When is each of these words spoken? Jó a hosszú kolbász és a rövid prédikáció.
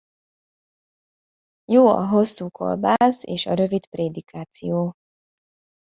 Jó 1.65 1.87
a 1.87 2.07
hosszú 2.07 2.49
kolbász 2.49 3.23
és 3.23 3.45
a 3.45 3.53
rövid 3.53 3.87
prédikáció. 3.87 4.93